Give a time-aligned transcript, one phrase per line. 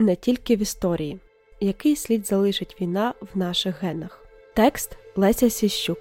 [0.00, 1.18] не тільки в історії,
[1.60, 4.24] який слід залишить війна в наших генах.
[4.54, 5.98] Текст Леся Сіщук.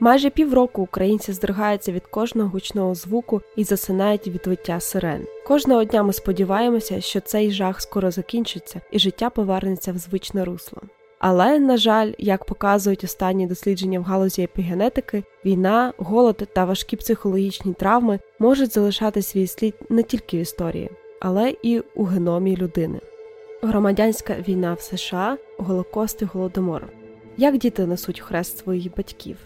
[0.00, 5.26] Майже півроку українці здригаються від кожного гучного звуку і засинають від виття сирен.
[5.46, 10.82] Кожного дня ми сподіваємося, що цей жах скоро закінчиться і життя повернеться в звичне русло.
[11.18, 17.74] Але, на жаль, як показують останні дослідження в галузі епігенетики, війна, голод та важкі психологічні
[17.74, 20.90] травми можуть залишати свій слід не тільки в історії,
[21.20, 23.00] але і у геномі людини.
[23.62, 26.88] Громадянська війна в США, Голокост і Голодомор.
[27.36, 29.36] Як діти несуть хрест своїх батьків?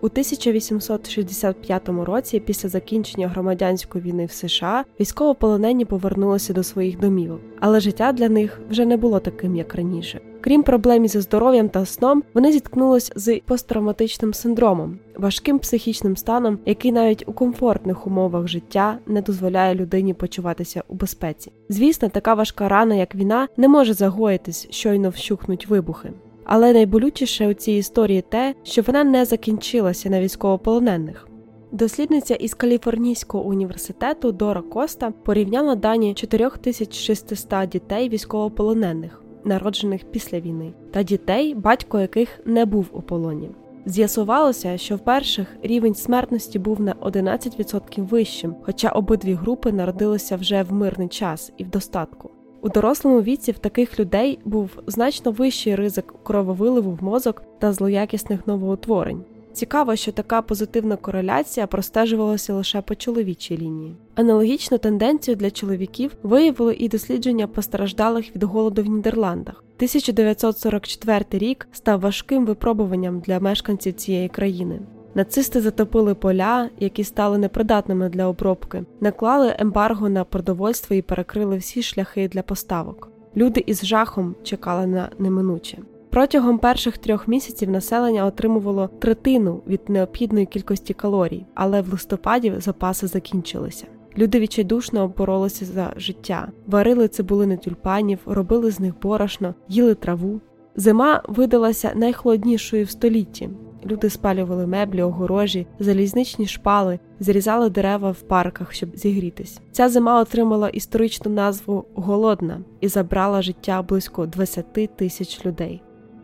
[0.00, 7.80] У 1865 році, після закінчення громадянської війни в США, військовополонені повернулися до своїх домівок, але
[7.80, 10.20] життя для них вже не було таким, як раніше.
[10.44, 16.92] Крім проблем зі здоров'ям та сном, вони зіткнулися з посттравматичним синдромом, важким психічним станом, який
[16.92, 21.52] навіть у комфортних умовах життя не дозволяє людині почуватися у безпеці.
[21.68, 26.10] Звісно, така важка рана, як війна, не може загоїтись, щойно вщухнуть вибухи.
[26.44, 31.28] Але найболючіше у цій історії те, що вона не закінчилася на військовополонених.
[31.72, 41.02] Дослідниця із Каліфорнійського університету Дора Коста порівняла дані 4600 дітей військовополонених, народжених після війни, та
[41.02, 43.50] дітей, батько яких не був у полоні.
[43.86, 50.62] З'ясувалося, що в перших рівень смертності був на 11% вищим, хоча обидві групи народилися вже
[50.62, 52.30] в мирний час і в достатку.
[52.62, 58.46] У дорослому віці в таких людей був значно вищий ризик крововиливу в мозок та злоякісних
[58.46, 59.24] новоутворень.
[59.52, 63.96] Цікаво, що така позитивна кореляція простежувалася лише по чоловічій лінії.
[64.14, 69.64] Аналогічну тенденцію для чоловіків виявили і дослідження постраждалих від голоду в Нідерландах.
[69.76, 74.80] 1944 рік став важким випробуванням для мешканців цієї країни.
[75.14, 81.82] Нацисти затопили поля, які стали непридатними для обробки, наклали ембарго на продовольство і перекрили всі
[81.82, 83.08] шляхи для поставок.
[83.36, 85.78] Люди із жахом чекали на неминуче.
[86.12, 93.06] Протягом перших трьох місяців населення отримувало третину від необхідної кількості калорій, але в листопаді запаси
[93.06, 93.86] закінчилися.
[94.18, 100.40] Люди відчайдушно боролися за життя, варили цибулини тюльпанів, робили з них борошно, їли траву.
[100.76, 103.50] Зима видалася найхолоднішою в столітті.
[103.86, 109.60] Люди спалювали меблі, огорожі, залізничні шпали, зрізали дерева в парках, щоб зігрітись.
[109.72, 115.82] Ця зима отримала історичну назву Голодна і забрала життя близько 20 тисяч людей.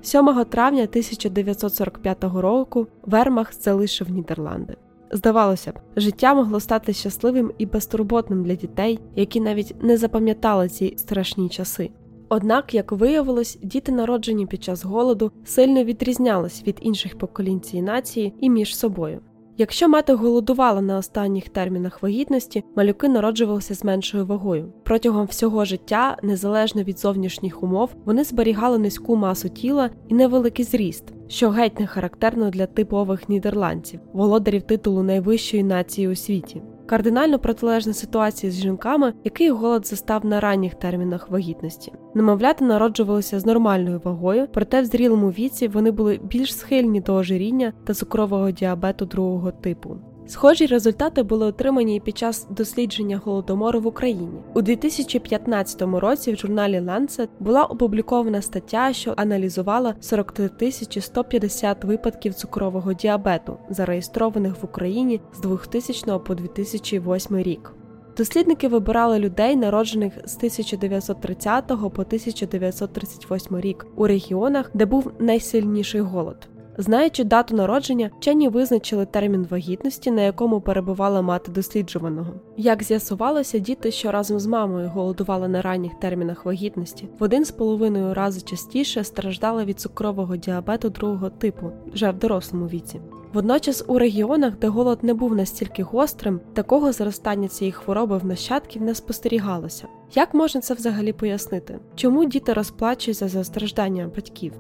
[0.09, 4.77] 7 травня 1945 року Вермахт залишив Нідерланди.
[5.11, 10.95] Здавалося б, життя могло стати щасливим і безтурботним для дітей, які навіть не запам'ятали ці
[10.97, 11.91] страшні часи.
[12.29, 18.51] Однак, як виявилось, діти, народжені під час голоду, сильно відрізнялись від інших поколінь нації і
[18.51, 19.21] між собою.
[19.61, 24.73] Якщо мати голодувала на останніх термінах вагітності, малюки народжувалися з меншою вагою.
[24.85, 31.05] Протягом всього життя, незалежно від зовнішніх умов, вони зберігали низьку масу тіла і невеликий зріст,
[31.29, 36.63] що геть не характерно для типових нідерландців, володарів титулу найвищої нації у світі.
[36.89, 41.93] Кардинально протилежна ситуація з жінками, який голод застав на ранніх термінах вагітності.
[42.15, 47.73] Немовляти народжувалися з нормальною вагою, проте в зрілому віці вони були більш схильні до ожиріння
[47.85, 49.97] та цукрового діабету другого типу.
[50.29, 54.39] Схожі результати були отримані під час дослідження голодомору в Україні.
[54.55, 62.93] У 2015 році в журналі Lancet була опублікована стаття, що аналізувала 43 150 випадків цукрового
[62.93, 67.73] діабету, зареєстрованих в Україні з 2000 по 2008 рік.
[68.17, 76.49] Дослідники вибирали людей, народжених з 1930 по 1938 рік у регіонах, де був найсильніший голод.
[76.81, 82.33] Знаючи дату народження, вчені визначили термін вагітності, на якому перебувала мати досліджуваного.
[82.57, 87.51] Як з'ясувалося, діти, що разом з мамою голодували на ранніх термінах вагітності, в один з
[87.51, 93.01] половиною рази частіше страждали від цукрового діабету другого типу вже в дорослому віці.
[93.33, 98.83] Водночас у регіонах, де голод не був настільки гострим, такого зростання цієї хвороби в нащадків
[98.83, 99.87] не спостерігалося.
[100.15, 101.79] Як можна це взагалі пояснити?
[101.95, 104.53] Чому діти розплачуються за страждання батьків?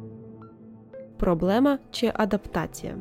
[1.18, 2.94] Проблема чи адаптація.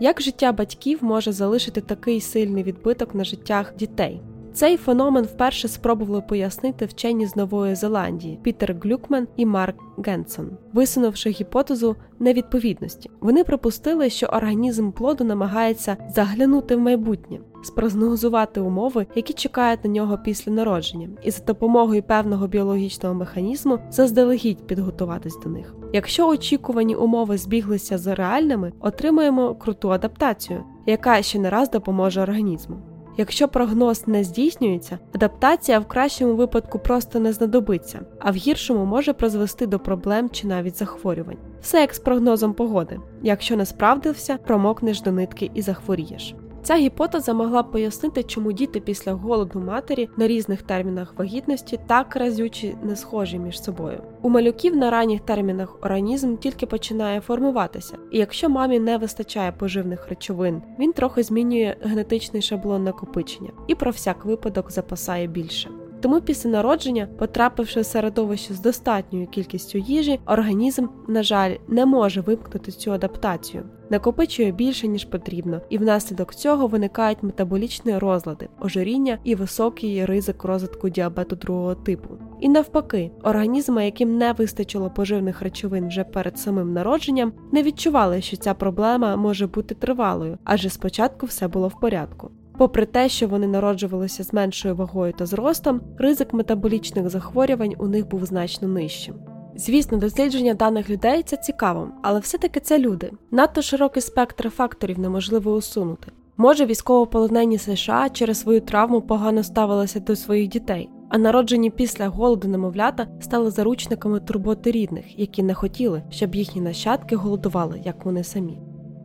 [0.00, 4.20] Як життя батьків може залишити такий сильний відбиток на життях дітей?
[4.54, 9.76] Цей феномен вперше спробували пояснити вчені з Нової Зеландії Пітер Глюкмен і Марк
[10.06, 13.10] Генсон, висунувши гіпотезу невідповідності.
[13.20, 20.18] Вони припустили, що організм плоду намагається заглянути в майбутнє, спрогнозувати умови, які чекають на нього
[20.24, 25.74] після народження, і за допомогою певного біологічного механізму заздалегідь підготуватись до них.
[25.92, 32.91] Якщо очікувані умови збіглися з реальними, отримаємо круту адаптацію, яка ще не раз допоможе організму.
[33.16, 39.12] Якщо прогноз не здійснюється, адаптація в кращому випадку просто не знадобиться, а в гіршому може
[39.12, 41.36] призвести до проблем чи навіть захворювань.
[41.62, 43.00] Все як з прогнозом погоди.
[43.22, 46.34] Якщо не справдився, промокнеш до нитки і захворієш.
[46.62, 52.16] Ця гіпотеза могла б пояснити, чому діти після голоду матері на різних термінах вагітності так
[52.16, 54.02] разючі не схожі між собою.
[54.22, 60.08] У малюків на ранніх термінах організм тільки починає формуватися, і якщо мамі не вистачає поживних
[60.08, 65.70] речовин, він трохи змінює генетичний шаблон накопичення і про всяк випадок запасає більше.
[66.00, 72.20] Тому після народження, потрапивши в середовище з достатньою кількістю їжі, організм, на жаль, не може
[72.20, 73.62] вимкнути цю адаптацію,
[73.92, 80.88] накопичує більше ніж потрібно, і внаслідок цього виникають метаболічні розлади, ожиріння і високий ризик розвитку
[80.88, 82.08] діабету другого типу.
[82.40, 88.36] І навпаки, організми, яким не вистачило поживних речовин вже перед самим народженням, не відчували, що
[88.36, 92.30] ця проблема може бути тривалою, адже спочатку все було в порядку.
[92.58, 98.08] Попри те, що вони народжувалися з меншою вагою та зростом, ризик метаболічних захворювань у них
[98.08, 99.14] був значно нижчим.
[99.56, 103.10] Звісно, дослідження даних людей це цікаво, але все-таки це люди.
[103.30, 106.12] Надто широкий спектр факторів неможливо усунути.
[106.36, 112.48] Може, військовополонені США через свою травму погано ставилися до своїх дітей, а народжені після голоду
[112.48, 118.58] немовлята стали заручниками турботи рідних, які не хотіли, щоб їхні нащадки голодували, як вони самі.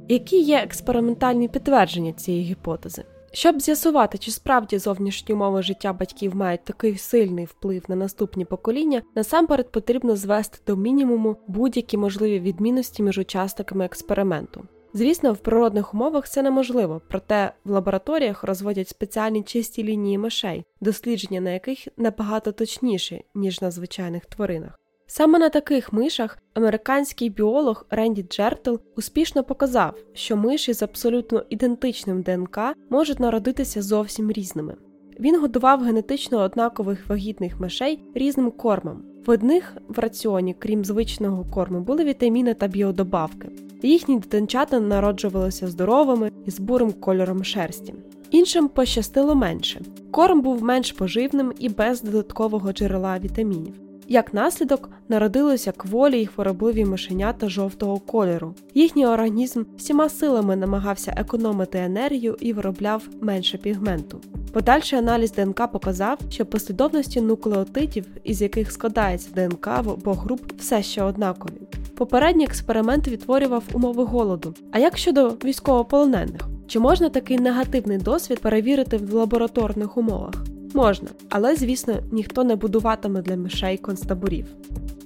[0.08, 3.04] Які є експериментальні підтвердження цієї гіпотези?
[3.32, 9.02] Щоб з'ясувати, чи справді зовнішні умови життя батьків мають такий сильний вплив на наступні покоління,
[9.16, 14.64] насамперед потрібно звести до мінімуму будь-які можливі відмінності між учасниками експерименту.
[14.94, 21.42] Звісно, в природних умовах це неможливо, проте в лабораторіях розводять спеціальні чисті лінії мишей, дослідження
[21.42, 24.80] на яких набагато точніші, ніж на звичайних тваринах.
[25.10, 32.22] Саме на таких мишах американський біолог Ренді Джертл успішно показав, що миші з абсолютно ідентичним
[32.22, 32.60] ДНК
[32.90, 34.76] можуть народитися зовсім різними.
[35.20, 39.02] Він годував генетично однакових вагітних мишей різним кормом.
[39.26, 43.50] В одних в раціоні, крім звичного корму, були вітаміни та біодобавки.
[43.84, 47.94] Їхні дитинчата народжувалися здоровими і з бурим кольором шерсті.
[48.32, 49.82] Іншим пощастило менше.
[50.12, 53.87] Корм був менш поживним і без додаткового джерела вітамінів.
[54.10, 58.54] Як наслідок народилися кволі й хворобливі мишенята жовтого кольору.
[58.74, 64.22] Їхній організм всіма силами намагався економити енергію і виробляв менше пігменту.
[64.54, 70.84] Подальший аналіз ДНК показав, що послідовності нуклеотидів, із яких складається ДНК в обох груп, все
[70.84, 71.62] ще однакові.
[71.98, 74.54] Попередній експеримент відтворював умови голоду.
[74.72, 76.42] А як щодо військовополонених?
[76.68, 80.34] Чи можна такий негативний досвід перевірити в лабораторних умовах?
[80.78, 84.46] Можна, але, звісно, ніхто не будуватиме для мишей концтаборів.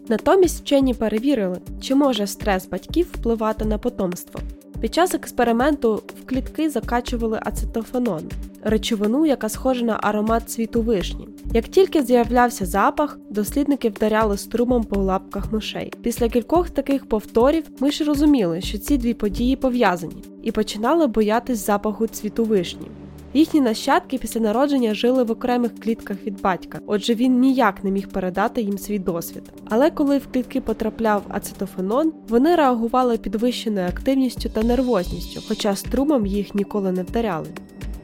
[0.09, 4.39] Натомість вчені перевірили, чи може стрес батьків впливати на потомство.
[4.81, 8.21] Під час експерименту в клітки закачували ацетофенон,
[8.63, 11.27] речовину, яка схожа на аромат цвіту вишні.
[11.53, 15.93] Як тільки з'являвся запах, дослідники вдаряли струмом по лапках мишей.
[16.01, 22.07] Після кількох таких повторів миші розуміли, що ці дві події пов'язані, і починали боятись запаху
[22.07, 22.87] цвіту вишні.
[23.33, 28.07] Їхні нащадки після народження жили в окремих клітках від батька, отже, він ніяк не міг
[28.07, 29.43] передати їм свій досвід.
[29.69, 36.55] Але коли в клітки потрапляв ацетофенон, вони реагували підвищеною активністю та нервозністю, хоча струмом їх
[36.55, 37.47] ніколи не вдаряли.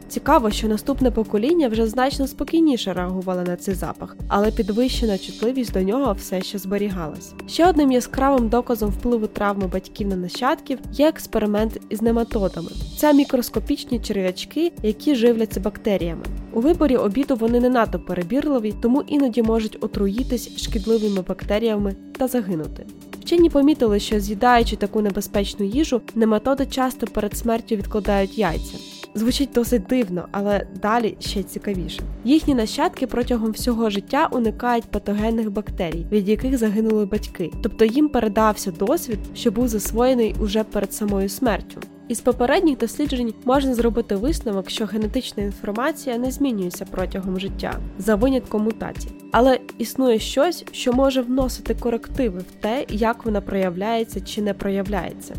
[0.10, 5.82] Цікаво, що наступне покоління вже значно спокійніше реагувало на цей запах, але підвищена чутливість до
[5.82, 7.34] нього все ще зберігалась.
[7.48, 12.70] Ще одним яскравим доказом впливу травми батьків на нащадків є експеримент із нематодами.
[12.98, 16.24] Це мікроскопічні черв'ячки, які живляться бактеріями.
[16.54, 22.86] У виборі обіду вони не надто перебірливі, тому іноді можуть отруїтись шкідливими бактеріями та загинути.
[23.22, 28.78] Вчені помітили, що з'їдаючи таку небезпечну їжу, нематоди часто перед смертю відкладають яйця.
[29.18, 32.02] Звучить досить дивно, але далі ще цікавіше.
[32.24, 38.72] Їхні нащадки протягом всього життя уникають патогенних бактерій, від яких загинули батьки, тобто їм передався
[38.72, 41.80] досвід, що був засвоєний уже перед самою смертю.
[42.08, 48.64] Із попередніх досліджень можна зробити висновок, що генетична інформація не змінюється протягом життя за винятком
[48.64, 54.54] мутацій, але існує щось, що може вносити корективи в те, як вона проявляється чи не
[54.54, 55.36] проявляється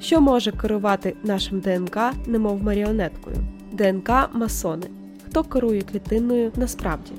[0.00, 3.36] що може керувати нашим ДНК, немов маріонеткою.
[3.72, 4.86] ДНК масони.
[5.26, 7.12] Хто керує клітинною насправді?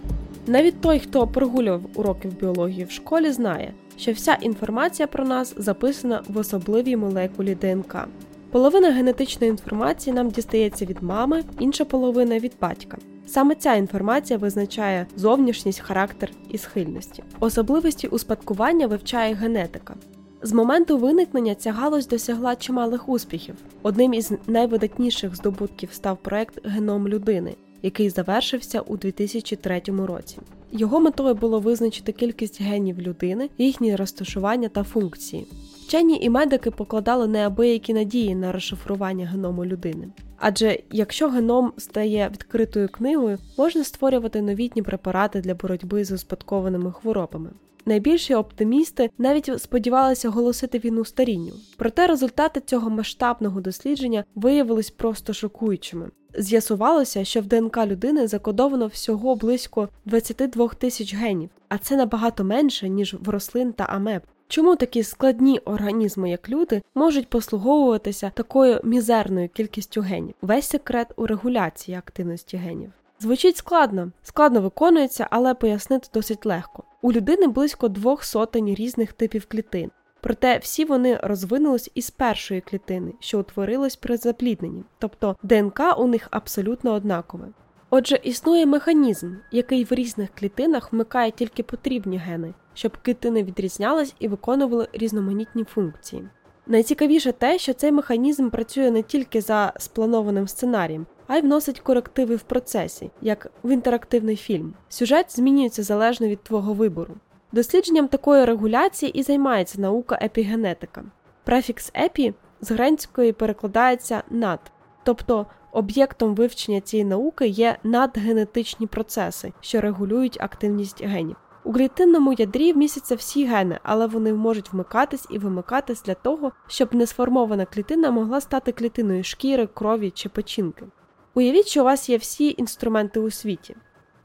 [0.47, 5.53] Навіть той, хто прогулював уроки в біології в школі, знає, що вся інформація про нас
[5.57, 8.07] записана в особливій молекулі ДНК.
[8.51, 12.97] Половина генетичної інформації нам дістається від мами, інша половина від батька.
[13.25, 17.23] Саме ця інформація визначає зовнішність, характер і схильності.
[17.39, 19.95] Особливості успадкування вивчає генетика.
[20.43, 23.55] З моменту виникнення ця галузь досягла чималих успіхів.
[23.81, 30.37] Одним із найвидатніших здобутків став проект Геном людини, який завершився у 2003 році.
[30.71, 35.47] Його метою було визначити кількість генів людини, їхнє розташування та функції.
[35.87, 40.07] Вчені і медики покладали неабиякі надії на розшифрування геному людини.
[40.37, 47.49] Адже якщо геном стає відкритою книгою, можна створювати новітні препарати для боротьби з успадкованими хворобами.
[47.85, 51.53] Найбільші оптимісти навіть сподівалися оголосити війну старінню.
[51.77, 56.09] Проте результати цього масштабного дослідження виявились просто шокуючими.
[56.37, 62.89] З'ясувалося, що в ДНК людини закодовано всього близько 22 тисяч генів, а це набагато менше
[62.89, 64.21] ніж в рослин та амеб.
[64.47, 70.35] Чому такі складні організми, як люди, можуть послуговуватися такою мізерною кількістю генів?
[70.41, 72.91] Весь секрет у регуляції активності генів.
[73.19, 76.83] Звучить складно, складно виконується, але пояснити досить легко.
[77.03, 79.91] У людини близько двох сотень різних типів клітин.
[80.21, 86.27] Проте всі вони розвинулись із першої клітини, що утворилась при заплідненні, тобто ДНК у них
[86.31, 87.47] абсолютно однакове.
[87.89, 94.27] Отже, існує механізм, який в різних клітинах вмикає тільки потрібні гени, щоб клітини відрізнялись і
[94.27, 96.27] виконували різноманітні функції.
[96.67, 102.35] Найцікавіше те, що цей механізм працює не тільки за спланованим сценарієм, а й вносить корективи
[102.35, 104.73] в процесі, як в інтерактивний фільм.
[104.89, 107.13] Сюжет змінюється залежно від твого вибору.
[107.51, 111.03] Дослідженням такої регуляції і займається наука епігенетика.
[111.43, 114.59] Префікс епі з грецької перекладається над,
[115.03, 121.35] тобто об'єктом вивчення цієї науки є надгенетичні процеси, що регулюють активність генів.
[121.63, 126.95] У клітинному ядрі вмістяться всі гени, але вони можуть вмикатись і вимикатись для того, щоб
[126.95, 130.85] несформована клітина могла стати клітиною шкіри, крові чи печінки.
[131.33, 133.75] Уявіть, що у вас є всі інструменти у світі.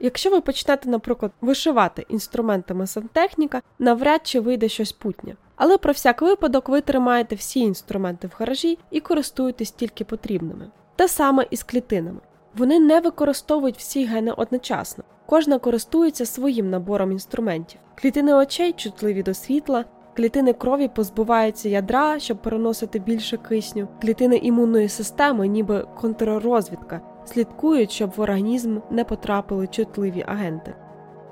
[0.00, 5.36] Якщо ви почнете, наприклад, вишивати інструментами сантехніка, навряд чи вийде щось путнє.
[5.56, 10.70] Але про всяк випадок ви тримаєте всі інструменти в гаражі і користуєтесь тільки потрібними.
[10.96, 12.20] Те саме і з клітинами.
[12.56, 15.04] Вони не використовують всі гени одночасно.
[15.26, 17.80] Кожна користується своїм набором інструментів.
[17.94, 19.84] Клітини очей чутливі до світла,
[20.16, 28.10] клітини крові позбуваються ядра, щоб переносити більше кисню, клітини імунної системи, ніби контррозвідка, слідкують, щоб
[28.16, 30.74] в організм не потрапили чутливі агенти.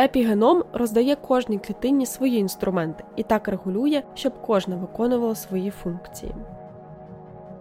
[0.00, 6.34] Епігеном роздає кожній клітині свої інструменти і так регулює, щоб кожна виконувала свої функції.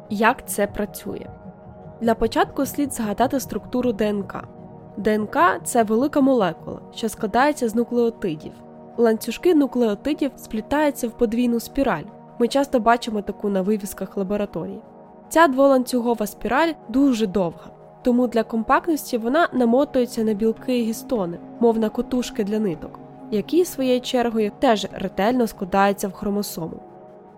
[0.10, 1.26] Як це працює?
[2.04, 4.44] Для початку слід згадати структуру ДНК.
[4.98, 8.52] ДНК це велика молекула, що складається з нуклеотидів.
[8.98, 12.04] Ланцюжки нуклеотидів сплітаються в подвійну спіраль.
[12.40, 14.82] Ми часто бачимо таку на вивісках лабораторії.
[15.30, 21.80] Ця дволанцюгова спіраль дуже довга, тому для компактності вона намотується на білки і гістони, мов
[21.80, 23.00] на котушки для ниток,
[23.32, 26.93] які своєю чергою теж ретельно складаються в хромосому.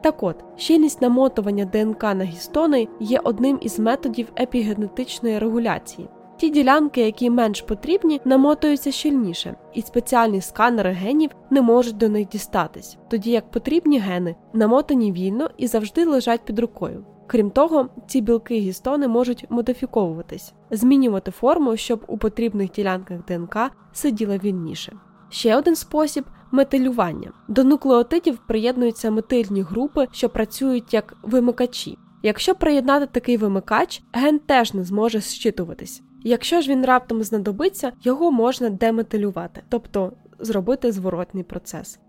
[0.06, 6.08] Так от, щільність намотування ДНК на гістони є одним із методів епігенетичної регуляції.
[6.38, 12.28] Ті ділянки, які менш потрібні, намотуються щільніше, і спеціальні сканери генів не можуть до них
[12.28, 17.06] дістатись, тоді як потрібні гени намотані вільно і завжди лежать під рукою.
[17.28, 23.58] Крім того, ці білки гістони можуть модифіковуватись, змінювати форму, щоб у потрібних ділянках ДНК
[23.94, 24.94] сиділа вільніше.
[25.30, 27.32] Ще один спосіб метилювання.
[27.48, 31.98] До нуклеотидів приєднуються метильні групи, що працюють як вимикачі.
[32.24, 36.02] Якщо приєднати такий вимикач, ген теж не зможе зчитуватись.
[36.24, 42.00] Якщо ж він раптом знадобиться, його можна деметилювати, тобто зробити зворотний процес.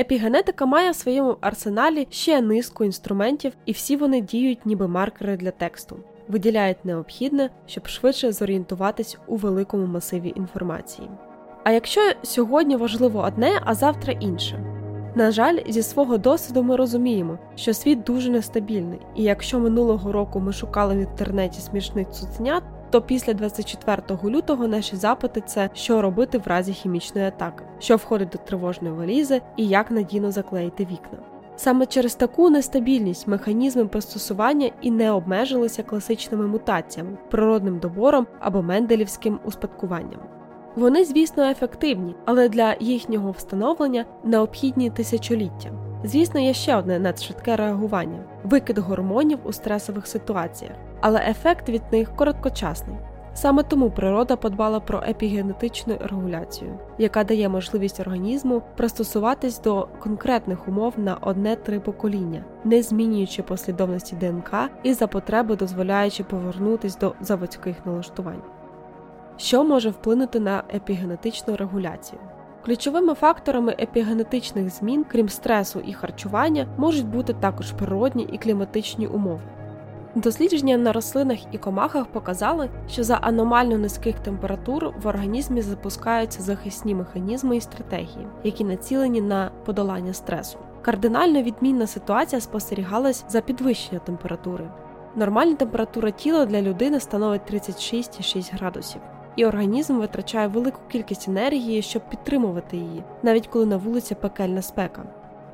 [0.00, 5.50] Епігенетика має в своєму арсеналі ще низку інструментів, і всі вони діють ніби маркери для
[5.50, 11.08] тексту, виділяють необхідне, щоб швидше зорієнтуватись у великому масиві інформації.
[11.66, 14.60] А якщо сьогодні важливо одне, а завтра інше.
[15.14, 20.40] На жаль, зі свого досвіду ми розуміємо, що світ дуже нестабільний, і якщо минулого року
[20.40, 26.38] ми шукали в інтернеті смішних цуценят, то після 24 лютого наші запити це що робити
[26.38, 31.18] в разі хімічної атаки, що входить до тривожної валізи і як надійно заклеїти вікна.
[31.56, 39.38] Саме через таку нестабільність механізми пристосування і не обмежилися класичними мутаціями, природним добором або менделівським
[39.44, 40.35] успадкуванням.
[40.76, 45.70] Вони, звісно, ефективні, але для їхнього встановлення необхідні тисячоліття.
[46.04, 52.16] Звісно, є ще одне надшвидке реагування викид гормонів у стресових ситуаціях, але ефект від них
[52.16, 52.96] короткочасний.
[53.34, 60.94] Саме тому природа подбала про епігенетичну регуляцію, яка дає можливість організму пристосуватись до конкретних умов
[60.96, 64.52] на одне-три покоління, не змінюючи послідовності ДНК
[64.82, 68.42] і за потреби дозволяючи повернутись до заводських налаштувань.
[69.36, 72.20] Що може вплинути на епігенетичну регуляцію?
[72.64, 79.40] Ключовими факторами епігенетичних змін, крім стресу і харчування, можуть бути також природні і кліматичні умови.
[80.14, 86.94] Дослідження на рослинах і комахах показали, що за аномально низьких температур в організмі запускаються захисні
[86.94, 90.58] механізми і стратегії, які націлені на подолання стресу.
[90.82, 94.64] Кардинально відмінна ситуація спостерігалась за підвищення температури.
[95.16, 99.00] Нормальна температура тіла для людини становить 36,6 градусів,
[99.36, 105.02] і організм витрачає велику кількість енергії, щоб підтримувати її, навіть коли на вулиці пекельна спека.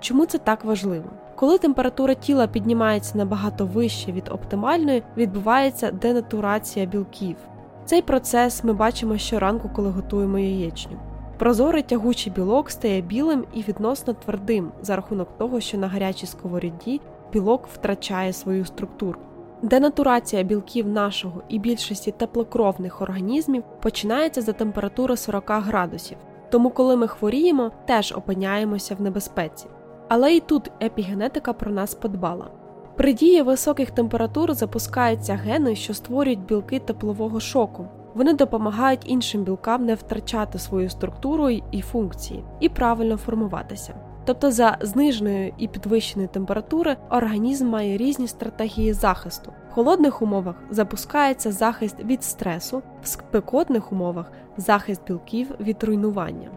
[0.00, 1.10] Чому це так важливо?
[1.34, 7.36] Коли температура тіла піднімається набагато вище від оптимальної, відбувається денатурація білків.
[7.84, 10.98] Цей процес ми бачимо щоранку, коли готуємо яєчню.
[11.38, 17.00] Прозорий тягучий білок стає білим і відносно твердим за рахунок того, що на гарячій сковорідді
[17.32, 19.18] білок втрачає свою структуру.
[19.62, 26.16] Денатурація білків нашого і більшості теплокровних організмів починається за температури 40 градусів,
[26.50, 29.66] тому коли ми хворіємо, теж опиняємося в небезпеці.
[30.08, 32.50] Але і тут епігенетика про нас подбала.
[32.96, 37.86] При дії високих температур запускаються гени, що створюють білки теплового шоку.
[38.14, 43.94] Вони допомагають іншим білкам не втрачати свою структуру і функції і правильно формуватися.
[44.24, 49.52] Тобто за зниженої і підвищеної температури організм має різні стратегії захисту.
[49.70, 56.50] В холодних умовах запускається захист від стресу, в спекотних умовах захист білків від руйнування.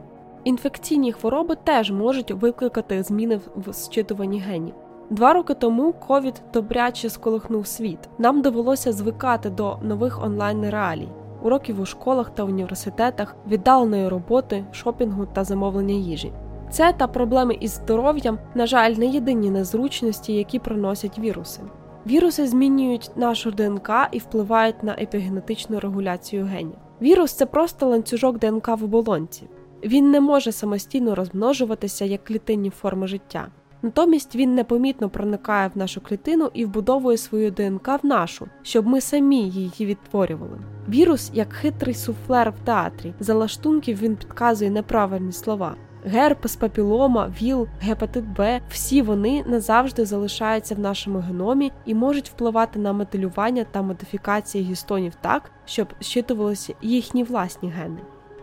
[0.43, 4.74] Інфекційні хвороби теж можуть викликати зміни в зчитуванні генів.
[5.10, 8.00] Два роки тому ковід добряче сколихнув світ.
[8.17, 11.10] Нам довелося звикати до нових онлайн реалій,
[11.43, 16.31] уроків у школах та університетах, віддаленої роботи, шопінгу та замовлення їжі.
[16.72, 21.62] Це та проблеми із здоров'ям, на жаль, не єдині незручності, які приносять віруси.
[22.07, 26.75] Віруси змінюють нашу ДНК і впливають на епігенетичну регуляцію генів.
[27.01, 29.43] Вірус це просто ланцюжок ДНК в оболонці.
[29.84, 33.48] Він не може самостійно розмножуватися як клітинні форми життя.
[33.81, 39.01] Натомість він непомітно проникає в нашу клітину і вбудовує свою ДНК в нашу, щоб ми
[39.01, 40.57] самі її відтворювали.
[40.89, 45.75] Вірус, як хитрий суфлер в театрі, за лаштунків він підказує неправильні слова.
[46.07, 52.79] Герпес, папілома, ВІЛ, гепатит Б всі вони назавжди залишаються в нашому геномі і можуть впливати
[52.79, 58.00] на метилювання та модифікації гістонів так, щоб щитувалися їхні власні гени.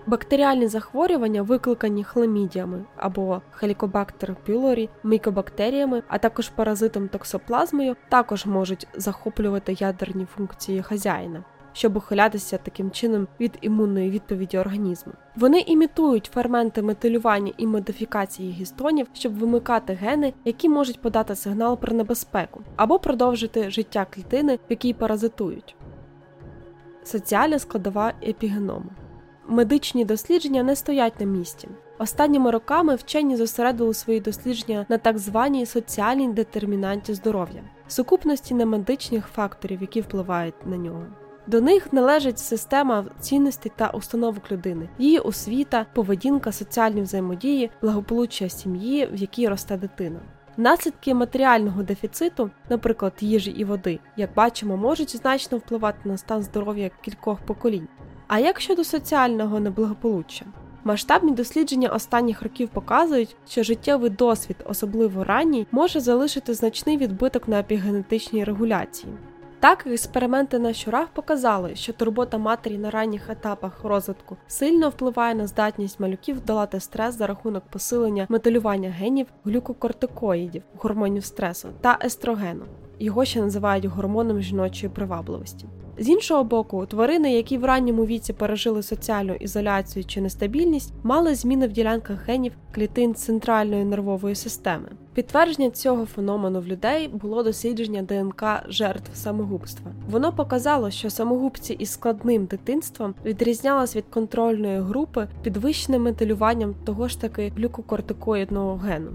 [0.07, 9.73] Бактеріальні захворювання, викликані хламідіями або Helicobacter pylori, мікобактеріями, а також паразитом токсоплазмою, також можуть захоплювати
[9.73, 11.45] ядерні функції хазяїна.
[11.73, 15.13] Щоб ухилятися таким чином від імунної відповіді організму.
[15.37, 21.95] Вони імітують ферменти метилювання і модифікації гістонів, щоб вимикати гени, які можуть подати сигнал про
[21.95, 25.77] небезпеку, або продовжити життя клітини, в якій паразитують.
[27.05, 28.91] Соціальна складова епігеному
[29.49, 31.69] Медичні дослідження не стоять на місці.
[31.99, 39.81] Останніми роками вчені зосередили свої дослідження на так званій соціальній детермінанті здоров'я, сукупності немедичних факторів,
[39.81, 41.07] які впливають на нього.
[41.47, 49.09] До них належить система цінностей та установок людини, її освіта, поведінка, соціальні взаємодії, благополуччя сім'ї,
[49.13, 50.21] в якій росте дитина.
[50.57, 56.91] Наслідки матеріального дефіциту, наприклад, їжі і води, як бачимо, можуть значно впливати на стан здоров'я
[57.03, 57.89] кількох поколінь.
[58.29, 60.45] А як щодо соціального неблагополуччя?
[60.85, 67.61] Масштабні дослідження останніх років показують, що життєвий досвід, особливо ранній, може залишити значний відбиток на
[67.61, 69.13] епігенетичній регуляції.
[69.63, 75.47] Так, експерименти на щурах показали, що турбота матері на ранніх етапах розвитку сильно впливає на
[75.47, 82.65] здатність малюків долати стрес за рахунок посилення металювання генів глюкокортикоїдів, гормонів стресу та естрогену.
[82.99, 85.67] Його ще називають гормоном жіночої привабливості.
[85.99, 91.67] З іншого боку, тварини, які в ранньому віці пережили соціальну ізоляцію чи нестабільність, мали зміни
[91.67, 94.89] в ділянках генів клітин центральної нервової системи.
[95.15, 99.93] Підтвердження цього феномену в людей було дослідження ДНК жертв самогубства.
[100.11, 107.21] Воно показало, що самогубці із складним дитинством відрізнялись від контрольної групи підвищеним метилюванням того ж
[107.21, 109.11] таки глюкокортикоїдного гену.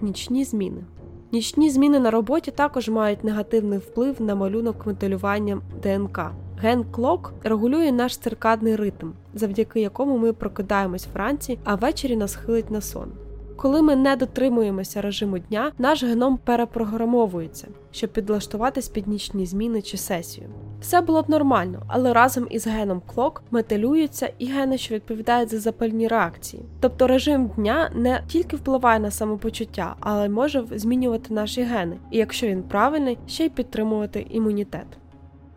[0.00, 0.84] Нічні зміни
[1.32, 6.20] Нічні зміни на роботі також мають негативний вплив на малюнок моделювання ДНК.
[6.58, 12.70] Ген clock регулює наш циркадний ритм, завдяки якому ми прокидаємось вранці, а ввечері нас хилить
[12.70, 13.12] на сон.
[13.56, 19.96] Коли ми не дотримуємося режиму дня, наш геном перепрограмовується, щоб підлаштуватись під нічні зміни чи
[19.96, 20.48] сесію.
[20.82, 25.58] Все було б нормально, але разом із геном clock метилюються і гени, що відповідають за
[25.58, 26.62] запальні реакції.
[26.80, 32.18] Тобто режим дня не тільки впливає на самопочуття, але й може змінювати наші гени, і
[32.18, 34.86] якщо він правильний, ще й підтримувати імунітет.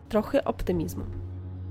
[0.07, 1.03] Трохи оптимізму.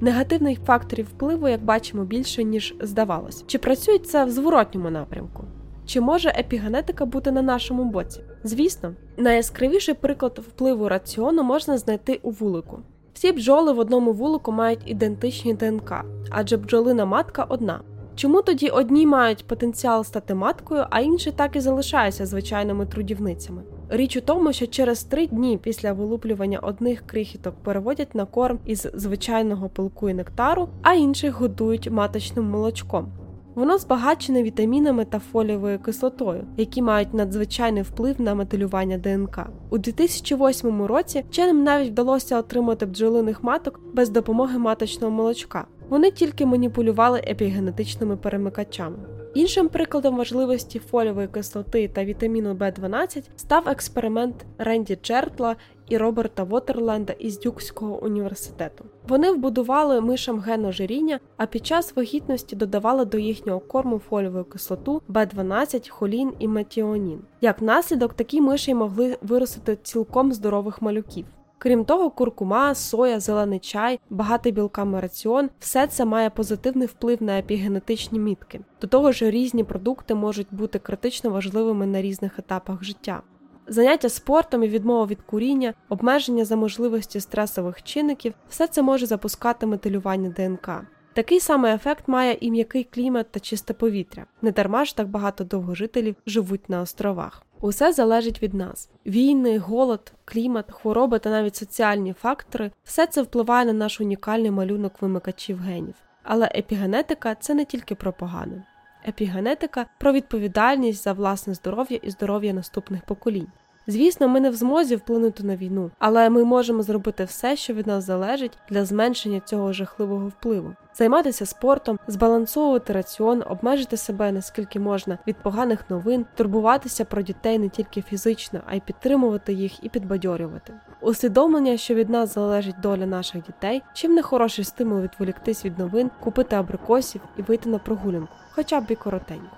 [0.00, 3.44] Негативних факторів впливу, як бачимо, більше ніж здавалось.
[3.46, 5.44] Чи працює це в зворотньому напрямку?
[5.86, 8.20] Чи може епігенетика бути на нашому боці?
[8.44, 12.78] Звісно, найяскравіший приклад впливу раціону можна знайти у вулику.
[13.14, 17.80] Всі бджоли в одному вулику мають ідентичні ДНК, адже бджолина матка одна.
[18.16, 23.62] Чому тоді одні мають потенціал стати маткою, а інші так і залишаються звичайними трудівницями?
[23.88, 28.88] Річ у тому, що через три дні після вилуплювання одних крихіток переводять на корм із
[28.94, 33.12] звичайного пилку і нектару, а інших годують маточним молочком.
[33.54, 39.46] Воно збагачене вітамінами та фолієвою кислотою, які мають надзвичайний вплив на метилювання ДНК.
[39.70, 45.66] У 2008 році вченим навіть вдалося отримати бджолиних маток без допомоги маточного молочка.
[45.88, 48.96] Вони тільки маніпулювали епігенетичними перемикачами.
[49.34, 55.56] Іншим прикладом важливості фолієвої кислоти та вітаміну В12 став експеримент Ренді Чертла
[55.88, 58.84] і Роберта Вотерленда із Дюкського університету.
[59.08, 65.02] Вони вбудували мишам ген ожиріння, а під час вагітності додавали до їхнього корму фолієву кислоту
[65.08, 67.20] В12, холін і метіонін.
[67.40, 71.26] Як наслідок, такі миші могли виростити цілком здорових малюків.
[71.58, 77.38] Крім того, куркума, соя, зелений чай, багатий білками раціон все це має позитивний вплив на
[77.38, 78.60] епігенетичні мітки.
[78.80, 83.22] До того ж, різні продукти можуть бути критично важливими на різних етапах життя.
[83.66, 89.66] Заняття спортом і відмова від куріння, обмеження за можливості стресових чинників все це може запускати
[89.66, 90.70] метилювання ДНК.
[91.12, 94.26] Такий самий ефект має і м'який клімат та чисте повітря.
[94.42, 97.42] Не дарма ж так багато довгожителів живуть на островах.
[97.60, 103.66] Усе залежить від нас: війни, голод, клімат, хвороби та навіть соціальні фактори все це впливає
[103.66, 105.94] на наш унікальний малюнок вимикачів генів.
[106.22, 108.64] Але епігенетика це не тільки про погане.
[109.08, 113.48] Епігенетика про відповідальність за власне здоров'я і здоров'я наступних поколінь.
[113.86, 117.86] Звісно, ми не в змозі вплинути на війну, але ми можемо зробити все, що від
[117.86, 125.18] нас залежить для зменшення цього жахливого впливу, займатися спортом, збалансовувати раціон, обмежити себе наскільки можна
[125.26, 130.72] від поганих новин, турбуватися про дітей не тільки фізично, а й підтримувати їх і підбадьорювати.
[131.04, 136.10] Усвідомлення, що від нас залежить доля наших дітей, чим не хороший стимул відволіктись від новин,
[136.20, 139.56] купити абрикосів і вийти на прогулянку, хоча б і коротенько.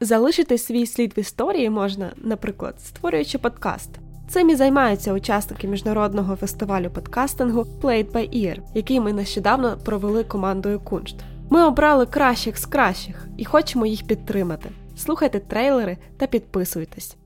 [0.00, 3.90] Залишити свій слід в історії можна, наприклад, створюючи подкаст.
[4.28, 10.80] Цим і займаються учасники міжнародного фестивалю подкастингу Played by Ear, який ми нещодавно провели командою
[10.80, 11.16] Куншт.
[11.50, 14.70] Ми обрали кращих з кращих і хочемо їх підтримати.
[14.96, 17.16] Слухайте трейлери та підписуйтесь.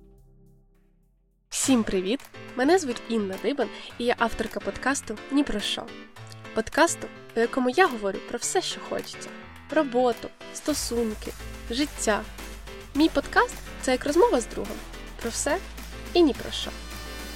[1.51, 2.21] Всім привіт!
[2.57, 5.83] Мене звуть Інна Дибан, і я авторка подкасту Ні про що.
[6.55, 7.07] Подкасту,
[7.37, 9.29] у якому я говорю про все, що хочеться:
[9.71, 11.33] роботу, стосунки,
[11.71, 12.23] життя.
[12.95, 14.77] Мій подкаст це як розмова з другом
[15.21, 15.59] про все
[16.13, 16.71] і ні про що.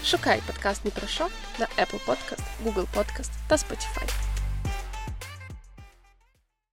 [0.05, 4.32] Шукай подкаст ні про що на Apple Podcast, Google Podcast та Spotify.